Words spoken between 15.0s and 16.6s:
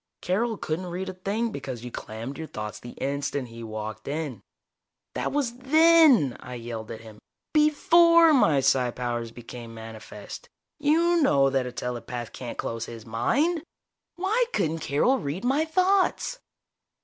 read my thoughts?"